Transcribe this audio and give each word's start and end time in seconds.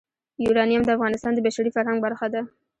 یورانیم 0.45 0.81
د 0.85 0.89
افغانستان 0.97 1.31
د 1.35 1.39
بشري 1.45 1.71
فرهنګ 1.75 1.99
برخه 2.05 2.27
ده. 2.33 2.41